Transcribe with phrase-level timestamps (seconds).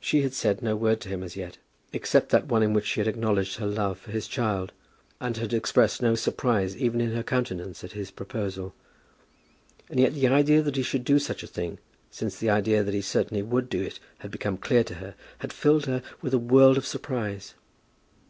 [0.00, 1.58] She had said no word to him as yet,
[1.92, 4.72] except that one in which she had acknowledged her love for his child,
[5.20, 8.74] and had expressed no surprise, even in her countenance, at his proposal.
[9.90, 11.76] And yet the idea that he should do such a thing,
[12.10, 15.52] since the idea that he certainly would do it had become clear to her, had
[15.52, 17.52] filled her with a world of surprise.